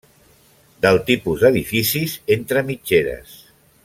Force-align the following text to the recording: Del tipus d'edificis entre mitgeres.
Del 0.85 0.97
tipus 1.11 1.43
d'edificis 1.43 2.15
entre 2.37 2.65
mitgeres. 2.71 3.37